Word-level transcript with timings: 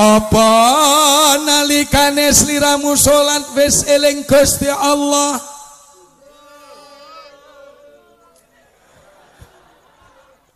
Apa 0.00 1.36
nalikane 1.44 2.32
sliramu 2.32 2.96
salat 2.96 3.52
wis 3.52 3.84
eling 3.84 4.24
Gusti 4.24 4.64
Allah? 4.72 5.36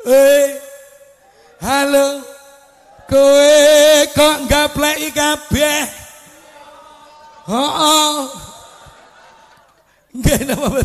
Eh, 0.04 0.48
halo, 1.60 2.24
kowe 3.04 3.56
kok 4.16 4.48
gapleki 4.48 5.12
kabeh? 5.12 5.80
Oh, 7.44 8.32
nggih 10.16 10.40
napa 10.48 10.80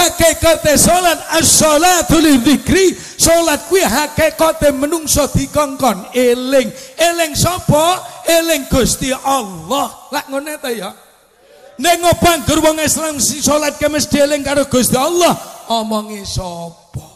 hakikate 0.00 0.74
salat 0.80 1.20
as-salatu 1.36 2.16
lidzikri, 2.20 2.96
salat 2.96 3.60
kuwi 3.68 3.84
hakikate 3.84 4.72
menungso 4.72 5.28
dikongkon 5.28 6.16
eling. 6.16 6.72
Eling 6.96 7.32
sapa? 7.36 8.00
Eling 8.24 8.64
Gusti 8.72 9.12
Allah. 9.12 9.92
Lah 10.08 10.24
ngene 10.28 10.56
ta 10.56 10.72
ya? 10.72 10.90
Nek 11.80 11.96
ngobanggur 12.00 12.60
wong 12.60 12.80
Islam 12.80 13.16
si 13.20 13.40
salat 13.40 13.76
ke 13.76 13.88
mesti 13.88 14.20
eling 14.20 14.44
karo 14.44 14.64
Gusti 14.68 14.96
Allah, 14.96 15.36
omongi 15.68 16.24
sapa? 16.24 17.08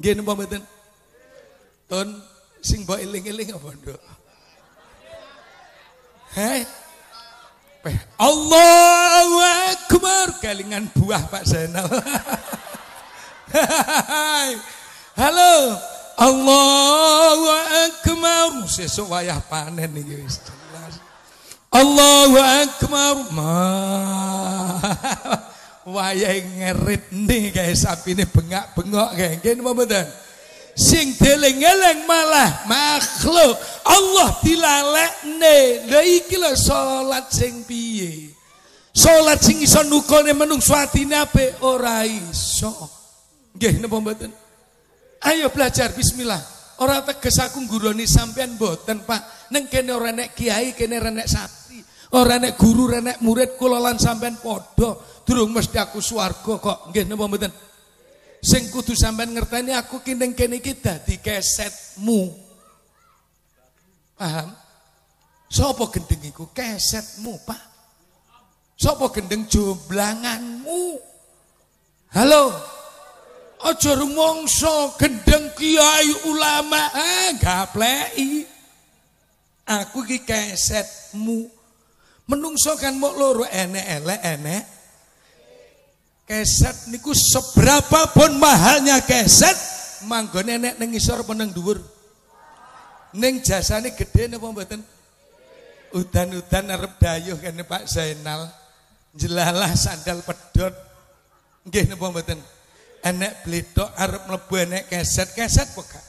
Nggih 0.00 0.20
napa 0.20 0.32
mboten? 0.36 0.62
Sing 2.64 2.88
mbok 2.88 2.96
eling-eling 2.96 3.52
apa, 3.52 3.68
Nduk? 3.76 4.00
Heh? 6.34 6.64
Allahu 8.16 9.36
Akbar 9.72 10.26
kelingan 10.42 10.90
buah 10.92 11.24
Pak 11.32 11.44
Zainal. 11.48 11.88
Halo. 15.16 15.54
Allahu 16.14 17.46
Akbar. 17.88 18.68
Sesuk 18.70 19.10
wayah 19.10 19.42
panen 19.48 19.90
iki 19.98 20.14
wis 20.22 20.42
jelas. 20.44 21.00
Allahu 21.72 22.38
Akbar. 22.38 23.14
Ma. 23.34 23.58
Wayah 25.84 26.40
ngerit 26.40 27.12
nih 27.12 27.52
guys 27.52 27.84
sapine 27.84 28.24
bengak-bengok 28.24 29.10
kayak 29.20 29.44
gini 29.44 29.60
apa 29.60 29.72
betul? 29.76 30.06
Sing 30.74 31.14
deleng-eleng 31.14 32.08
malah 32.08 32.66
makhluk 32.66 33.54
Allah 33.86 34.30
dilalekne. 34.42 35.86
Lha 35.86 36.00
iki 36.02 36.34
lho 36.40 36.56
salat 36.56 37.30
sing 37.30 37.62
piye? 37.68 38.34
Salat 38.94 39.42
sing 39.42 39.58
iso 39.58 39.82
nukone 39.82 40.30
menungso 40.38 40.70
atine 40.70 41.18
apik 41.18 41.58
ora 41.66 42.06
iso. 42.06 42.70
Nggih 43.58 43.82
napa 43.82 43.98
mboten? 43.98 44.30
Ayo 45.26 45.50
belajar 45.50 45.90
bismillah. 45.90 46.38
Ora 46.78 47.02
teges 47.02 47.42
aku 47.42 47.58
ngguroni 47.66 48.06
sampean 48.06 48.54
mboten, 48.54 49.02
Pak. 49.02 49.50
Neng 49.50 49.66
kene 49.66 49.90
ora 49.90 50.14
nek 50.14 50.38
kiai, 50.38 50.78
kene 50.78 51.02
ora 51.02 51.10
nek 51.10 51.26
santri. 51.26 51.82
Ora 52.14 52.38
nek 52.38 52.54
guru, 52.54 52.86
ora 52.86 53.02
nek 53.02 53.18
murid 53.18 53.58
kula 53.58 53.82
lan 53.82 53.98
sampean 53.98 54.38
padha. 54.38 54.94
Durung 55.26 55.50
mesti 55.50 55.74
aku 55.74 55.98
swarga 55.98 56.54
kok. 56.62 56.78
Nggih 56.94 57.10
napa 57.10 57.26
mboten? 57.26 57.52
Sing 58.38 58.70
kudu 58.70 58.94
sampean 58.94 59.34
ngerteni 59.34 59.74
aku 59.74 60.06
ki 60.06 60.14
ning 60.14 60.38
kene 60.38 60.62
iki 60.62 60.78
dadi 60.78 61.18
kesetmu. 61.18 62.30
Paham? 64.14 64.54
Sopo 65.50 65.90
gendeng 65.90 66.30
iku 66.30 66.54
kesetmu, 66.54 67.42
Pak? 67.42 67.73
Sopo 68.74 69.10
gendeng 69.14 69.46
jomblanganmu? 69.46 70.98
Halo. 72.14 72.50
Aja 73.64 73.96
rumangsa 73.96 74.92
gendeng 75.00 75.48
kiai 75.56 76.28
ulama, 76.28 76.84
ah 76.92 77.32
gapleki. 77.40 78.44
Aku 79.64 80.04
ki 80.04 80.20
kesetmu. 80.20 81.48
Menungso 82.28 82.76
kan 82.76 82.92
mok 83.00 83.16
loro 83.16 83.44
enek 83.48 83.86
elek 84.00 84.20
enek. 84.20 84.64
Keset 86.24 86.92
niku 86.92 87.12
seberapa 87.12 88.12
pun 88.12 88.36
mahalnya 88.40 89.00
keset, 89.04 89.56
manggone 90.08 90.56
enek 90.60 90.74
ning 90.80 90.92
ngisor 90.96 91.24
apa 91.24 91.32
ning 91.32 91.52
dhuwur? 91.52 91.80
Ning 93.16 93.40
jasane 93.40 93.96
gede 93.96 94.28
napa 94.28 94.44
mboten? 94.48 94.80
Udan-udan 95.94 96.68
arep 96.68 97.00
dayuh 97.00 97.38
kene 97.40 97.64
Pak 97.64 97.88
Zainal. 97.88 98.63
Jelalah 99.14 99.70
sandal 99.78 100.26
pedot. 100.26 100.74
Nggih 101.64 101.94
napa 101.94 102.10
mboten? 102.10 102.38
Enek 103.04 103.46
bledok 103.46 103.90
arep 103.94 104.22
mlebu 104.26 104.54
enek 104.58 104.82
keset, 104.90 105.32
keset 105.32 105.70
gak? 105.70 106.04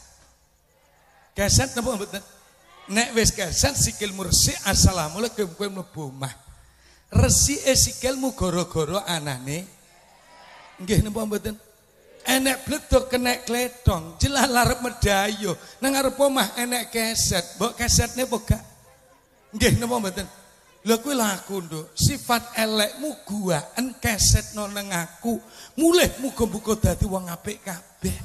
Keset 1.38 1.78
napa 1.78 1.96
mboten? 1.96 2.24
Nek 2.90 3.14
wis 3.14 3.32
keset 3.32 3.78
sikil 3.78 4.12
mursi 4.18 4.52
assalamualaikum 4.66 5.54
kowe 5.54 5.70
mlebu 5.70 6.02
omah. 6.12 6.34
Resike 7.14 7.78
sikilmu 7.78 8.34
gara-gara 8.34 9.06
anane 9.06 9.76
Nggih 10.82 11.06
napa 11.06 11.24
mboten? 11.24 11.56
Enek 12.26 12.66
bledok 12.66 13.06
kena 13.06 13.38
kletong, 13.46 14.18
jelas 14.18 14.50
larep 14.50 14.82
medayo. 14.82 15.54
Nang 15.78 15.94
ngarep 15.94 16.18
omah 16.18 16.58
enek 16.58 16.90
keset, 16.90 17.62
mbok 17.62 17.78
kesetne 17.78 18.26
apa 18.26 18.38
gak? 18.42 18.64
Nggih 19.54 19.78
napa 19.78 19.96
mboten? 20.02 20.28
Lha 20.86 20.98
kuwi 21.02 21.18
laku, 21.18 21.66
Nduk. 21.66 21.98
Sifat 21.98 22.54
elekmu 22.62 23.26
guaan 23.26 23.98
kesetno 23.98 24.70
nang 24.70 24.94
aku. 24.94 25.42
Mulih 25.82 26.22
muga-muga 26.22 26.78
dadi 26.78 27.10
wong 27.10 27.26
apik 27.26 27.66
kabeh. 27.66 28.18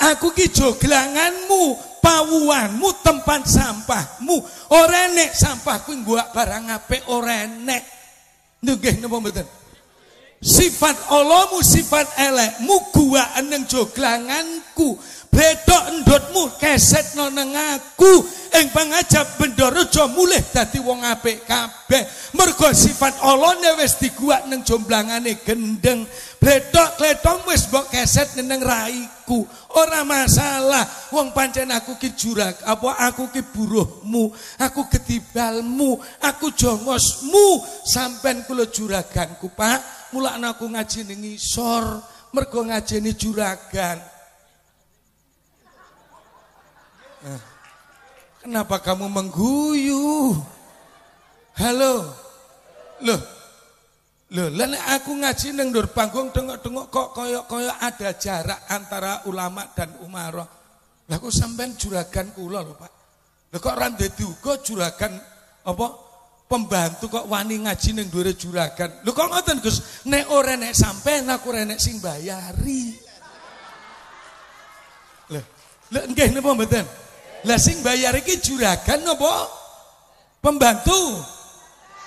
Aku 0.00 0.32
ki 0.32 0.48
joglanganmu, 0.54 1.62
pawuanmu, 1.98 2.88
tempat 3.02 3.42
sampahmu. 3.42 4.38
Ora 4.70 5.10
enek 5.10 5.34
sampah 5.34 5.82
kuwi 5.82 5.98
nggo 5.98 6.14
barang 6.30 6.78
apik 6.78 7.02
ora 7.10 7.44
enek. 7.44 7.82
Nggih 8.62 9.02
napa 9.02 9.18
mboten? 9.18 9.46
Sifat 10.40 11.12
Allahmu 11.12 11.60
sifat 11.60 12.16
elekmu 12.16 12.88
gua 12.96 13.36
eneng 13.36 13.68
joglanganku 13.68 14.96
bedok 15.28 15.84
endotmu 15.92 16.48
keset 16.56 17.12
nang 17.12 17.52
aku 17.52 18.24
ing 18.56 18.68
pangajab 18.74 19.38
Bendorojo 19.38 20.10
mulih 20.10 20.42
dadi 20.50 20.82
wong 20.82 21.06
apik 21.06 21.46
kabeh. 21.46 22.02
Mergo 22.34 22.70
sifat 22.74 23.22
Allah 23.22 23.58
wis 23.78 23.98
diguak 24.02 24.50
nang 24.50 24.66
jomblangane 24.66 25.38
gendeng. 25.46 26.06
Bedok 26.40 26.96
kletong 26.98 27.46
wis 27.46 27.68
mbok 27.70 27.92
keset 27.92 28.38
nang 28.42 28.58
raiku. 28.58 29.46
Ora 29.76 30.02
masalah. 30.02 30.82
Wong 31.14 31.30
pancen 31.30 31.70
aku 31.70 31.94
ki 32.00 32.16
jurak 32.16 32.58
apa 32.66 33.06
aku 33.06 33.30
ki 33.30 33.42
buruhmu? 33.54 34.32
Aku 34.58 34.86
ketibalmu 34.90 36.00
aku 36.24 36.50
jongosmu. 36.56 37.62
Sampean 37.86 38.42
kula 38.48 38.66
juraganku 38.66 39.52
Pak. 39.54 40.10
Mulakna 40.10 40.58
aku 40.58 40.66
ngaji 40.66 41.06
ning 41.06 41.22
ngisor 41.22 42.02
mergo 42.34 42.66
ngajeni 42.66 43.14
juragan. 43.14 43.98
Nah, 47.20 47.59
kenapa 48.40 48.80
kamu 48.80 49.06
mengguyu 49.06 50.36
halo 51.60 52.08
loh 53.04 53.20
loh 54.32 54.48
lan 54.48 54.72
aku 54.96 55.12
ngaji 55.20 55.52
ning 55.52 55.68
ndur 55.68 55.92
panggung 55.92 56.32
tengok-tengok 56.32 56.86
kok 56.88 57.08
koyok-koyok 57.12 57.76
ada 57.76 58.10
jarak 58.16 58.60
antara 58.72 59.28
ulama 59.28 59.68
dan 59.76 59.92
umaroh 60.00 60.48
lah 61.06 61.16
kok 61.20 61.34
sampean 61.34 61.76
juragan 61.76 62.32
kula 62.32 62.64
lho 62.64 62.74
Pak 62.74 62.92
lho 63.52 63.58
kok 63.60 63.76
ra 63.76 63.86
ndadi 63.92 64.24
uga 64.24 64.62
juragan 64.64 65.12
apa 65.68 65.86
pembantu 66.50 67.06
kok 67.06 67.30
wani 67.30 67.62
ngaji 67.62 67.94
ning 67.94 68.10
dhuwure 68.10 68.34
juragan. 68.34 68.90
Lho 69.06 69.14
kok 69.14 69.30
ngoten 69.30 69.62
Gus? 69.62 70.02
Nek 70.10 70.34
ora 70.34 70.58
nek 70.58 70.74
sampean 70.74 71.30
aku 71.30 71.54
ora 71.54 71.62
nek 71.62 71.78
sing 71.78 72.02
bayari. 72.02 72.90
Lho, 75.30 75.40
lho 75.94 76.00
nggih 76.10 76.34
napa 76.34 76.50
mboten? 76.50 76.86
Lah 77.44 77.58
sing 77.60 77.80
bayar 77.80 78.16
iki 78.18 78.40
juragan 78.40 79.00
napa? 79.04 79.48
Pembantu. 80.40 81.20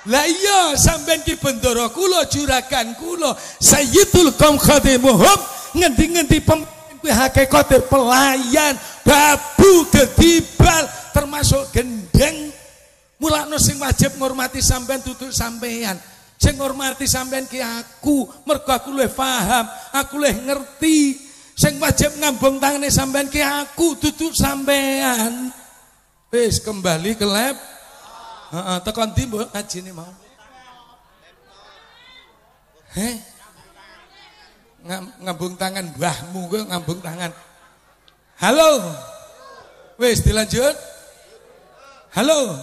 Lah 0.09 0.27
iya 0.27 0.75
sampean 0.75 1.23
ki 1.23 1.39
bendoro 1.39 1.87
kula 1.95 2.27
juragan 2.27 2.91
kula 2.99 3.31
sayyidul 3.61 4.35
qaum 4.35 4.59
khadimuhum 4.59 5.39
ngendi-ngendi 5.79 6.43
pemimpin 6.43 6.99
kuwi 6.99 7.11
hakikate 7.11 7.87
pelayan, 7.87 8.75
babu, 9.07 9.87
gedibal 9.87 10.83
termasuk 11.15 11.71
gendeng 11.71 12.51
Mulakno 13.23 13.55
sing 13.55 13.79
wajib 13.79 14.19
ngormati 14.19 14.59
sampean 14.59 14.99
tutuk 14.99 15.31
sampean. 15.31 15.95
Sing 16.35 16.59
ngormati 16.59 17.07
sampean 17.07 17.47
ki 17.47 17.63
aku, 17.63 18.27
mergo 18.43 18.67
aku 18.67 18.91
luwih 18.91 19.07
paham, 19.07 19.63
aku 19.95 20.19
luwih 20.19 20.43
ngerti. 20.43 21.22
Sing 21.53 21.77
wajib 21.77 22.17
ngambung 22.17 22.57
tangane 22.57 22.89
sampean 22.89 23.29
ki 23.29 23.41
aku, 23.41 23.93
tutuk 24.01 24.33
sampean. 24.33 25.53
Wis 26.33 26.57
kembali 26.57 27.13
ke 27.13 27.25
lab. 27.29 27.53
Heeh, 28.53 28.77
tekan 28.81 29.13
ndi 29.13 29.29
mbok 29.29 29.53
ngajine 29.53 29.91
mau? 29.93 30.13
Heh? 32.93 33.15
Ngambung 35.21 35.53
tangan 35.57 35.93
mbahmu 35.93 36.41
kowe 36.49 36.61
ngambung 36.69 36.99
tangan. 37.01 37.31
Halo. 38.41 38.81
Wis 40.01 40.25
dilanjut. 40.25 40.73
Halo. 42.17 42.57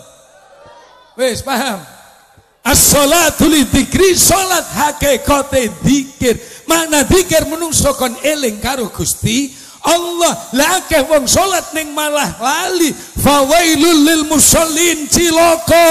Wis 1.15 1.43
paham? 1.43 2.00
As-salatu 2.61 3.49
li 3.49 3.65
dzikri 3.65 4.13
salat 4.13 4.69
hakikate 4.69 5.81
dzikir. 5.81 6.37
Mana 6.69 7.09
dzikir 7.09 7.49
menungso 7.49 7.97
kon 7.97 8.13
eling 8.21 8.61
karo 8.61 8.93
Gusti 8.93 9.49
Allah. 9.81 10.37
Lah 10.53 10.85
akeh 10.85 11.01
wong 11.09 11.25
salat 11.25 11.73
ning 11.73 11.97
malah 11.97 12.37
lali 12.37 12.93
fawailul 12.93 14.05
lil 14.05 14.23
musallin 14.29 15.09
ciloko 15.09 15.87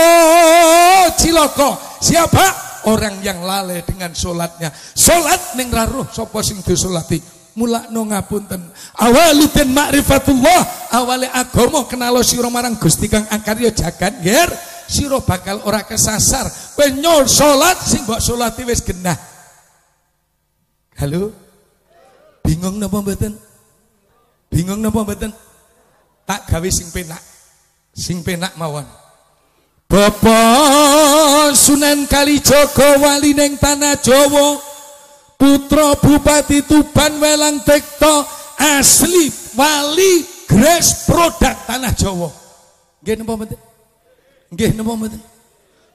ciloko 1.17 1.69
siapa? 1.97 2.69
Orang 2.85 3.19
yang 3.25 3.41
lalai 3.41 3.81
dengan 3.81 4.13
salatnya. 4.13 4.69
Salat 4.93 5.57
ning 5.57 5.73
raruh 5.73 6.05
sapa 6.13 6.39
sing 6.45 6.61
disolati? 6.61 7.17
Mulakno 7.57 8.07
ngapunten. 8.07 8.61
Awalu 8.93 9.51
den 9.51 9.73
ma'rifatullah. 9.75 10.93
Awale 10.95 11.27
agama 11.33 11.83
kenalo 11.89 12.23
sira 12.23 12.47
marang 12.47 12.77
Gusti 12.77 13.09
kang 13.11 13.25
akarya 13.27 13.73
jagat 13.73 14.21
nger 14.21 14.49
sira 14.89 15.21
bakal 15.21 15.61
ora 15.69 15.85
kesasar 15.85 16.49
kowe 16.73 16.87
nyol 16.89 17.29
salat 17.29 17.77
sing 17.85 18.01
mbok 18.09 18.17
salati 18.17 18.65
wis 18.65 18.81
genah 18.81 19.15
halo 20.97 21.29
bingung 22.41 22.81
napa 22.81 22.97
mboten 22.99 23.37
Bingung 24.49 24.81
napa 24.81 25.05
mboten? 25.05 25.31
Tak 26.25 26.49
gawe 26.49 26.69
sing 26.73 26.89
penak. 26.89 27.21
Sing 27.93 28.25
penak 28.25 28.57
mawon. 28.57 28.85
Bapak 29.89 31.57
Sunan 31.57 32.05
Kalijaga 32.05 33.01
wali 33.01 33.33
ning 33.33 33.57
tanah 33.57 33.97
Jawa. 34.01 34.57
Putra 35.39 35.95
Bupati 35.97 36.65
Tuban 36.67 37.15
Welang 37.21 37.63
Tekto 37.63 38.27
asli 38.59 39.31
wali 39.55 40.25
Gres 40.49 41.05
produk 41.05 41.55
tanah 41.69 41.93
Jawa. 41.93 42.29
Nggih 43.05 43.15
napa 43.21 43.33
mboten? 43.37 43.68
Nggih 44.49 44.73
napa 44.73 44.93
mboten? 44.97 45.21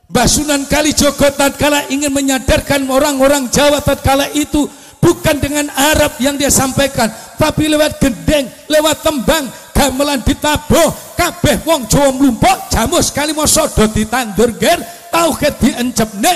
Mbah 0.04 0.28
Sunan 0.28 0.62
Kalijaga 0.68 1.32
tatkala 1.32 1.88
ingin 1.88 2.12
menyadarkan 2.12 2.86
orang-orang 2.86 3.48
Jawa 3.48 3.80
tatkala 3.80 4.28
itu 4.36 4.68
bukan 5.00 5.40
dengan 5.40 5.66
Arab 5.72 6.16
yang 6.20 6.36
dia 6.36 6.52
sampaikan 6.52 7.08
tapi 7.40 7.72
lewat 7.72 7.98
gendeng 8.00 8.46
lewat 8.68 9.00
tembang 9.00 9.48
gamelan 9.72 10.20
ditabuh 10.22 11.16
kabeh 11.16 11.64
wong 11.64 11.88
Jawa 11.88 12.12
mlumpuk 12.12 12.58
jamu 12.68 13.00
sekali 13.00 13.32
masa 13.32 13.64
do 13.72 13.84
ditandur 13.90 14.52
ger 14.60 14.78
tauhid 15.08 15.54
diencepne 15.60 16.34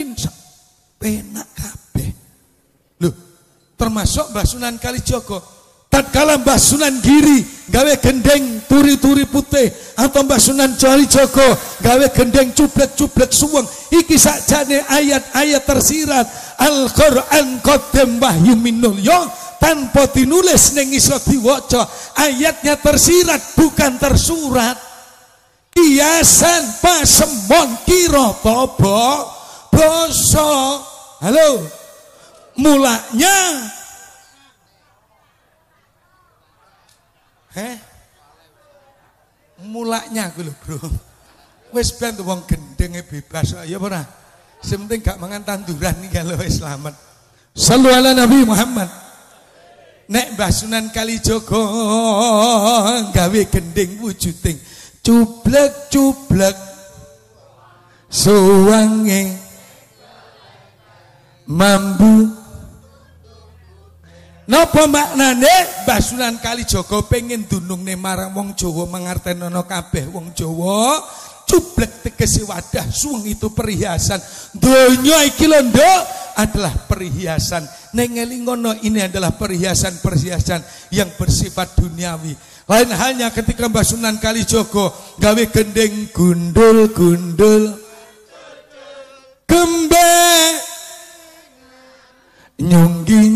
insya 0.00 0.32
penak 0.96 1.48
kabeh 1.54 2.08
lho 3.04 3.10
termasuk 3.76 4.32
Mbah 4.32 4.44
Sunan 4.48 4.76
Kalijaga 4.80 5.59
tatkala 6.00 6.40
Mbah 6.40 6.56
Sunan 6.56 6.96
Giri 7.04 7.44
gawe 7.68 7.92
gendeng 8.00 8.64
turi-turi 8.64 9.28
putih 9.28 9.68
atau 10.00 10.24
Mbah 10.24 10.40
Sunan 10.40 10.72
Kalijaga 10.80 11.52
gawe 11.84 12.06
gendeng 12.16 12.56
cublek-cublek 12.56 13.28
suweng 13.28 13.68
iki 13.92 14.16
sakjane 14.16 14.80
ayat-ayat 14.88 15.62
tersirat. 15.68 16.26
Al-Qur'an 16.56 17.60
qaddam 17.60 18.16
wahyu 18.16 18.56
minulya 18.56 19.28
tanpa 19.60 20.08
dinulis 20.08 20.72
ning 20.72 20.96
iso 20.96 21.20
diwaca 21.20 21.84
ayatnya 22.16 22.80
tersirat 22.80 23.60
bukan 23.60 24.00
tersurat. 24.00 24.76
Kiasan 25.70 26.80
pasemon 26.80 27.68
kira 27.84 28.34
tobo 28.40 29.04
basa. 29.68 30.80
Halo. 31.20 31.60
Mulanya 32.60 33.36
Heh? 37.54 37.74
Mulanya 39.66 40.32
aku 40.32 40.46
lho, 40.46 40.54
Bro. 40.64 40.78
Wis 41.70 41.94
ben 41.94 42.18
wong 42.22 42.46
gendenge 42.50 43.06
bebas 43.06 43.54
ya 43.66 43.78
ora? 43.78 44.02
Sementing 44.60 45.00
gak 45.00 45.20
mangan 45.22 45.46
tanduran 45.46 45.94
nih 46.02 46.10
kalau 46.10 46.36
selamat. 46.36 46.94
Sallu 47.54 47.88
ala 47.90 48.12
Nabi 48.12 48.42
Muhammad. 48.42 48.90
Nek 50.10 50.34
Mbah 50.34 50.50
Sunan 50.50 50.90
Kalijaga 50.90 51.62
gawe 53.14 53.40
gending 53.46 54.02
wujuding 54.02 54.58
cublek-cublek 55.06 56.58
suwange 58.10 59.38
mambu 61.46 62.29
Napa 64.50 64.90
maknane 64.90 65.86
Sunan 66.02 66.42
Kalijaga 66.42 67.06
pengen 67.06 67.46
dunungne 67.46 67.94
marang 67.94 68.34
wong 68.34 68.58
Jawa 68.58 68.90
mangartenono 68.90 69.62
kabeh 69.62 70.10
wong 70.10 70.34
Jawa 70.34 70.98
Cublek 71.50 72.06
tegese 72.06 72.46
wadah 72.46 72.86
suweng 72.94 73.26
itu 73.26 73.50
perhiasan. 73.50 74.22
Donya 74.54 75.26
iki 75.26 75.50
lho 75.50 75.58
adalah 76.38 76.70
perhiasan. 76.86 77.66
Neng 77.98 78.14
ngono 78.46 78.78
ini 78.86 79.02
adalah 79.02 79.34
perhiasan-perhiasan 79.34 80.62
yang 80.94 81.10
bersifat 81.18 81.74
duniawi. 81.74 82.38
Lain 82.70 82.90
halnya 82.94 83.34
ketika 83.34 83.66
Mbah 83.66 83.82
Sunan 83.82 84.22
Kalijogo 84.22 84.94
gawe 85.18 85.44
gendeng 85.50 86.14
gundul-gundul 86.14 87.74
gembe 89.50 90.14
nyunggi-nyunggi 92.62 93.29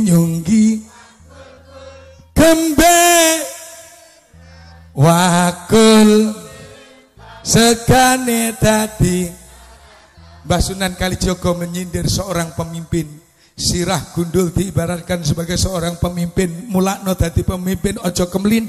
gembe 2.45 3.01
wakul. 4.93 6.37
Segane 7.45 8.57
tadi 8.57 9.29
Mbah 10.49 10.61
Sunan 10.61 10.97
Kalijogo 10.97 11.57
menyindir 11.57 12.09
seorang 12.09 12.53
pemimpin. 12.53 13.09
Sirah 13.55 14.01
gundul 14.17 14.51
diibaratkan 14.51 15.25
sebagai 15.25 15.57
seorang 15.57 15.97
pemimpin. 16.01 16.69
Mulakno 16.69 17.17
tadi 17.17 17.45
pemimpin 17.45 17.97
ojo 18.01 18.25
kemelin 18.29 18.63